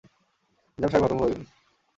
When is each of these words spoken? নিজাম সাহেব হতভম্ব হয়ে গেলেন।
নিজাম 0.79 0.89
সাহেব 0.91 1.03
হতভম্ব 1.03 1.21
হয়ে 1.23 1.31
গেলেন। 1.31 1.47